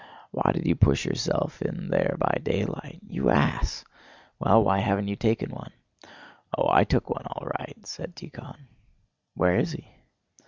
[0.31, 3.01] "Why did you push yourself in there by daylight?
[3.07, 3.85] You ass!
[4.39, 5.71] Well, why haven't you taken one?"
[6.57, 8.61] "Oh, I took one all right," said Tíkhon.
[9.35, 9.87] "Where is he?"